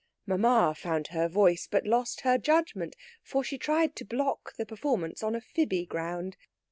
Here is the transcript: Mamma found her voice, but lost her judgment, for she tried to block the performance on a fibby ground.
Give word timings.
Mamma 0.25 0.73
found 0.75 1.09
her 1.09 1.27
voice, 1.27 1.67
but 1.69 1.85
lost 1.85 2.21
her 2.21 2.39
judgment, 2.39 2.95
for 3.21 3.43
she 3.43 3.59
tried 3.59 3.95
to 3.97 4.03
block 4.03 4.55
the 4.57 4.65
performance 4.65 5.21
on 5.21 5.35
a 5.35 5.41
fibby 5.41 5.85
ground. 5.87 6.37